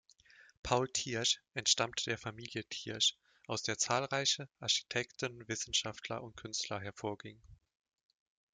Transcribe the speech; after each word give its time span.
Paul 0.63 0.87
Thiersch 0.89 1.41
entstammte 1.53 2.05
der 2.05 2.17
Familie 2.17 2.63
Thiersch, 2.67 3.15
aus 3.45 3.61
der 3.61 3.77
zahlreiche 3.77 4.49
Architekten, 4.59 5.47
Wissenschaftler 5.47 6.23
und 6.23 6.35
Künstler 6.35 6.79
hervorgingen. 6.81 7.43